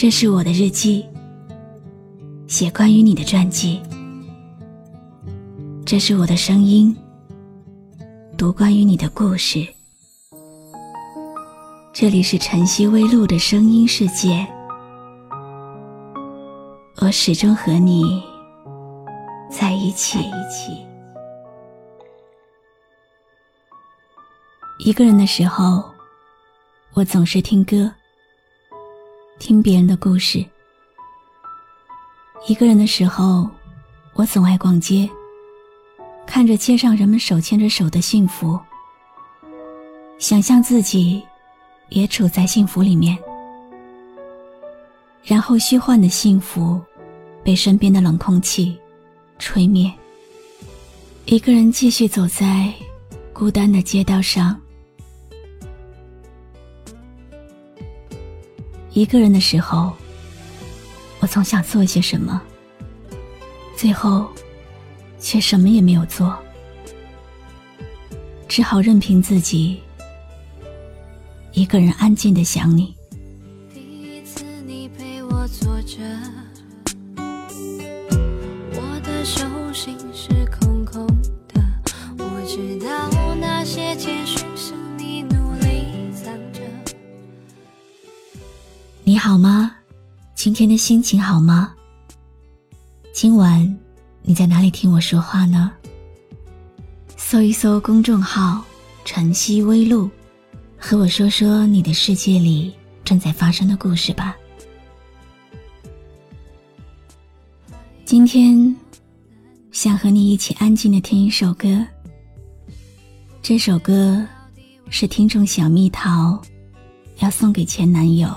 [0.00, 1.04] 这是我的日记，
[2.46, 3.82] 写关于你的传记。
[5.84, 6.96] 这是我的声音，
[8.34, 9.62] 读关于你的故事。
[11.92, 14.46] 这里是晨曦微露的声音世界，
[17.02, 18.22] 我始终和你
[19.50, 20.18] 在一起。
[24.78, 25.84] 一个人的时候，
[26.94, 27.92] 我总是听歌。
[29.40, 30.44] 听别人的故事。
[32.46, 33.48] 一个人的时候，
[34.12, 35.08] 我总爱逛街，
[36.26, 38.60] 看着街上人们手牵着手的幸福，
[40.18, 41.22] 想象自己
[41.88, 43.18] 也处在幸福里面，
[45.24, 46.78] 然后虚幻的幸福
[47.42, 48.78] 被身边的冷空气
[49.38, 49.90] 吹灭。
[51.24, 52.72] 一个人继续走在
[53.32, 54.60] 孤单的街道上。
[59.00, 59.90] 一个人的时候，
[61.20, 62.38] 我总想做些什么，
[63.74, 64.28] 最后
[65.18, 66.36] 却什么也没有做，
[68.46, 69.80] 只好任凭自己
[71.52, 72.94] 一个人安静的想你。
[90.42, 91.74] 今天的心情好吗？
[93.12, 93.78] 今晚
[94.22, 95.70] 你在哪里听我说话呢？
[97.14, 98.64] 搜一搜公众号
[99.04, 100.08] “晨曦微露”，
[100.80, 102.72] 和我说说你的世界里
[103.04, 104.34] 正在发生的故事吧。
[108.06, 108.74] 今天
[109.72, 111.86] 想和你一起安静的听一首歌。
[113.42, 114.26] 这首歌
[114.88, 116.40] 是听众小蜜桃
[117.18, 118.34] 要送给前男友。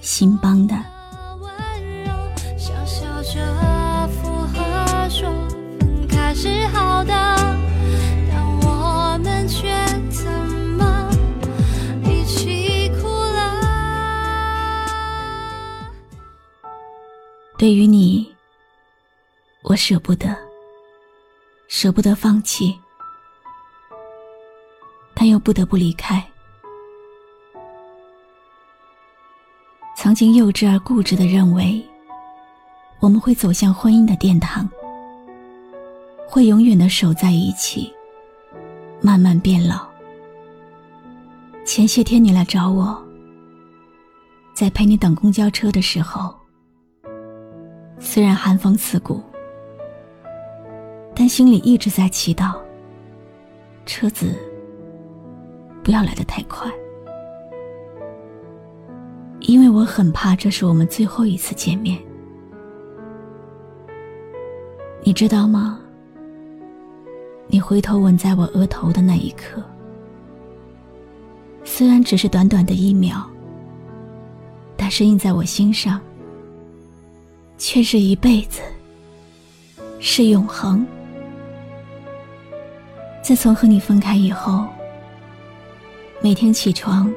[0.00, 0.93] 新邦的。
[17.64, 18.30] 对于你，
[19.62, 20.36] 我舍不得，
[21.66, 22.78] 舍不得放弃，
[25.14, 26.22] 但又不得不离开。
[29.96, 31.82] 曾经幼稚而固执的认为，
[33.00, 34.68] 我们会走向婚姻的殿堂，
[36.28, 37.90] 会永远的守在一起，
[39.00, 39.88] 慢慢变老。
[41.64, 43.02] 前些天你来找我，
[44.52, 46.38] 在陪你等公交车的时候，
[48.06, 49.20] 虽然寒风刺骨，
[51.16, 52.54] 但心里一直在祈祷，
[53.86, 54.36] 车子
[55.82, 56.70] 不要来得太快。
[59.40, 61.98] 因为我很怕这是我们最后一次见面，
[65.02, 65.80] 你知道吗？
[67.46, 69.62] 你回头吻在我额头的那一刻，
[71.64, 73.24] 虽然只是短短的一秒，
[74.76, 76.00] 但是印在我心上，
[77.66, 78.60] 却是一辈子，
[79.98, 80.86] 是永恒。
[83.22, 84.66] 自从和你分开以后，
[86.20, 87.10] 每天起床。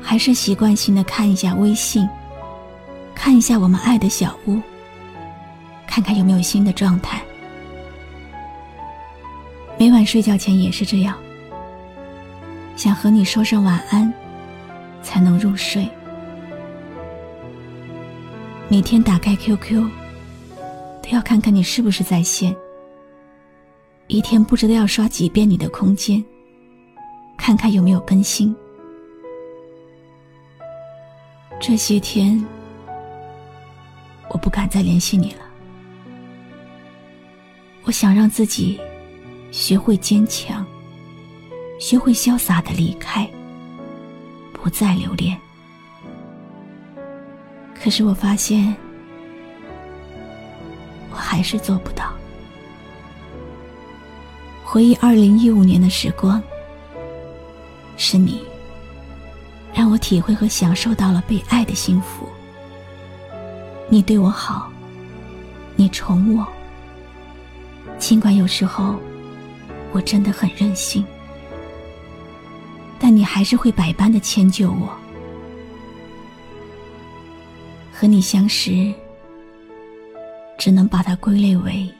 [0.00, 2.08] 还是习惯性的看一下微信，
[3.14, 4.58] 看一下我们爱的小屋，
[5.86, 7.20] 看看有没有新的状态。
[9.76, 11.14] 每晚睡觉前也是这样，
[12.74, 14.10] 想和你说声晚安，
[15.02, 15.86] 才能入睡。
[18.68, 19.80] 每天打开 QQ，
[21.00, 22.54] 都要看看你是不是在线。
[24.08, 26.22] 一天不知道要刷几遍你的空间，
[27.38, 28.54] 看看有没有更新。
[31.60, 32.44] 这些天，
[34.30, 35.46] 我不敢再联系你了。
[37.84, 38.80] 我想让自己
[39.52, 40.66] 学会坚强，
[41.78, 43.30] 学会潇洒的离开，
[44.52, 45.40] 不再留恋。
[47.86, 48.74] 可是我发现，
[51.08, 52.12] 我还是做不到。
[54.64, 56.42] 回忆二零一五年的时光，
[57.96, 58.42] 是你。
[59.72, 62.28] 让我体会和享受到了被爱的幸福。
[63.88, 64.68] 你对我好，
[65.76, 66.44] 你宠我。
[68.00, 68.96] 尽管有时候
[69.92, 71.06] 我真的很任性，
[72.98, 74.92] 但你还是会百般的迁就我。
[77.98, 78.92] 和你相识，
[80.58, 81.90] 只能把它归类为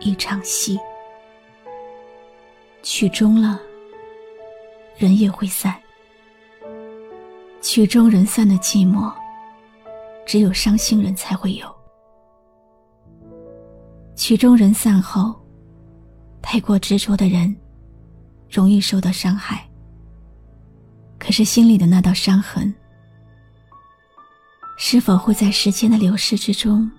[0.00, 0.78] 一场戏。
[2.82, 3.58] 曲终了，
[4.98, 5.74] 人也会散。
[7.62, 9.10] 曲终人散的寂寞，
[10.26, 11.74] 只有伤心人才会有。
[14.14, 15.34] 曲终人散后，
[16.42, 17.56] 太过执着的人，
[18.50, 19.66] 容易受到伤害。
[21.18, 22.74] 可是心里的那道伤痕，
[24.92, 26.90] 是否会在时间的流逝之中，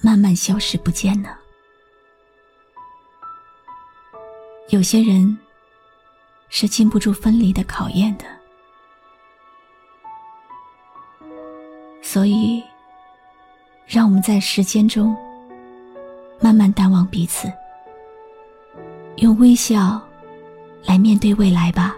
[0.00, 1.28] 慢慢消失不见呢？
[4.68, 5.36] 有些人，
[6.48, 8.24] 是经不住分离的考验的。
[12.02, 12.62] 所以，
[13.84, 15.12] 让我们在时间中
[16.40, 17.52] 慢慢淡忘彼此，
[19.16, 20.00] 用微笑
[20.84, 21.96] 来面对未来吧。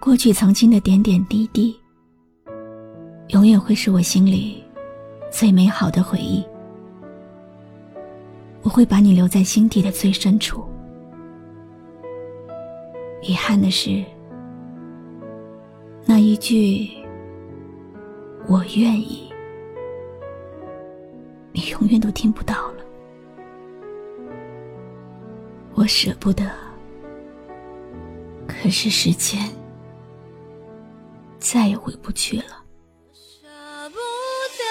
[0.00, 1.78] 过去曾经的点点滴滴，
[3.28, 4.64] 永远会是我心里
[5.30, 6.42] 最美好的回忆。
[8.62, 10.64] 我会把你留在心底的最深处。
[13.20, 14.02] 遗憾的是，
[16.06, 16.88] 那一句。
[18.48, 19.30] 我愿意，
[21.52, 22.82] 你永远都听不到了。
[25.74, 26.50] 我舍不得，
[28.48, 29.38] 可是时间
[31.52, 32.44] 再也回不去了。
[33.12, 33.48] 舍
[33.90, 33.96] 不
[34.56, 34.62] 得，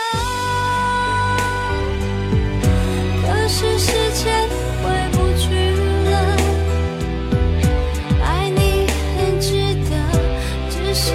[3.27, 4.47] 可是时间
[4.81, 5.75] 回不去
[6.09, 6.37] 了。
[8.23, 8.87] 爱你
[9.17, 9.91] 很值得，
[10.69, 11.11] 只是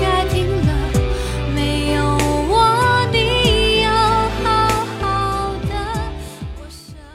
[0.00, 0.70] 该停了。
[1.56, 1.98] 没有
[2.48, 2.54] 我，
[3.10, 3.90] 你要
[4.44, 4.46] 好
[5.00, 5.72] 好的。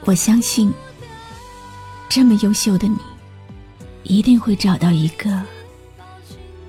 [0.04, 0.70] 我相信，
[2.10, 2.98] 这么优秀的你，
[4.02, 5.55] 一定会找到一个。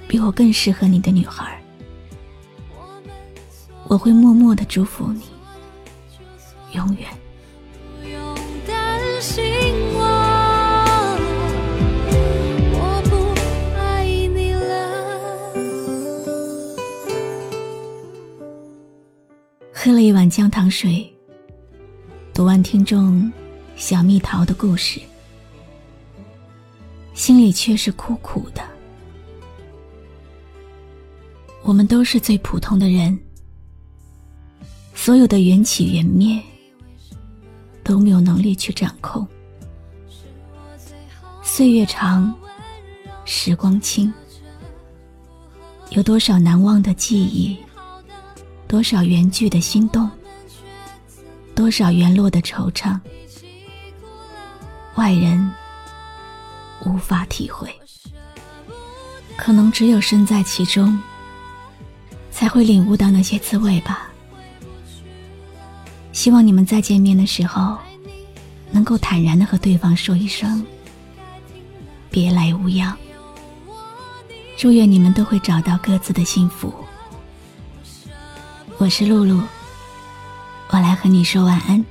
[0.07, 1.62] 比我更适合你的女孩。
[3.88, 5.24] 我会默默的祝福你，
[6.74, 7.07] 永远。
[19.74, 21.13] 喝了一碗姜糖水。
[22.33, 23.31] 读完听众
[23.75, 25.00] 小蜜桃的故事，
[27.13, 28.76] 心里却是苦苦的。
[31.68, 33.19] 我们都是最普通的人，
[34.96, 36.42] 所有的缘起缘灭
[37.84, 39.28] 都没有能力去掌控。
[41.44, 42.34] 岁月长，
[43.25, 44.14] 时光轻，
[45.90, 47.58] 有多少难忘的记忆，
[48.66, 50.10] 多少缘聚的心动。
[51.54, 52.98] 多少缘落的惆怅，
[54.96, 55.52] 外人
[56.86, 57.70] 无法体会，
[59.36, 60.98] 可能只有身在其中，
[62.38, 64.12] 才会领悟到那些滋味吧。
[66.12, 67.75] 希望你们再见面的时候，
[68.69, 70.63] 能够坦然的和对方说一声
[72.12, 72.95] “别来无恙”。
[74.56, 76.72] 祝愿你们都会找到各自的幸福。
[78.78, 79.42] 我是露露。
[80.69, 81.84] 我来和你说晚安。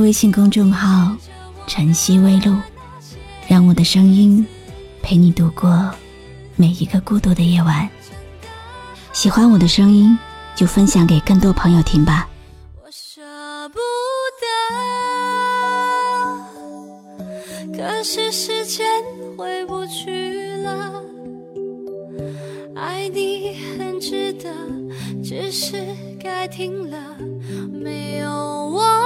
[0.00, 1.16] 微信公众号
[1.66, 2.56] “晨曦微露”，
[3.48, 4.46] 让我的声音
[5.02, 5.90] 陪你度过
[6.56, 7.88] 每一个孤独的夜晚。
[9.12, 10.18] 喜欢我的声音，
[10.56, 12.28] 就分享给更多朋友听吧。
[12.76, 13.20] 我舍
[13.68, 13.78] 不
[17.72, 18.86] 得，可是时间
[19.36, 21.02] 回不去了。
[22.74, 24.50] 爱你很值得，
[25.22, 25.84] 只是
[26.18, 26.98] 该停了，
[27.70, 29.03] 没有我。